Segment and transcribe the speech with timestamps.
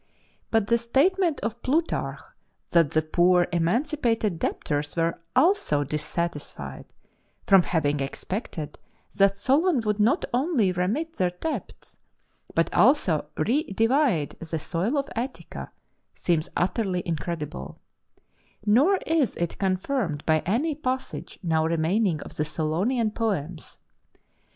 [0.49, 2.21] But the statement of Plutarch
[2.71, 6.85] that the poor emancipated debtors were also dissatisfied,
[7.45, 8.79] from having expected
[9.17, 11.99] that Solon would not only remit their debts,
[12.55, 15.69] but also redivide the soil of Attica,
[16.15, 17.79] seems utterly incredible;
[18.65, 23.77] nor is it confirmed by any passage now remaining of the Solonian poems.